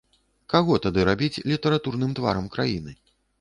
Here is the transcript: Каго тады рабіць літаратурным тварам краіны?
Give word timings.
Каго 0.53 0.77
тады 0.85 1.03
рабіць 1.09 1.43
літаратурным 1.51 2.17
тварам 2.21 2.49
краіны? 2.57 2.97